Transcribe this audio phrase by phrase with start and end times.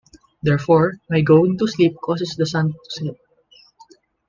[0.41, 3.15] Therefore, my going to sleep causes the sun to set.